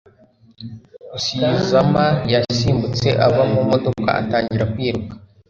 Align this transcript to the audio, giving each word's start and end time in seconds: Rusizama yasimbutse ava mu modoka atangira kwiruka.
Rusizama 1.11 2.05
yasimbutse 2.33 3.07
ava 3.25 3.41
mu 3.53 3.61
modoka 3.69 4.09
atangira 4.21 4.63
kwiruka. 4.73 5.13